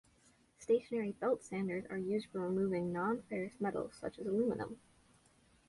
Stationary 0.57 1.11
belt 1.11 1.43
sanders 1.43 1.85
are 1.91 1.97
used 1.99 2.25
for 2.31 2.39
removing 2.39 2.91
non-ferrous 2.91 3.61
metals, 3.61 3.93
such 3.95 4.17
as 4.17 4.25
aluminum. 4.25 4.79